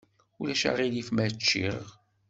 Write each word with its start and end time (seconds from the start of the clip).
Ulac 0.41 0.63
aɣilif 0.69 1.09
ma 1.11 1.25
ččiɣ? 1.35 1.83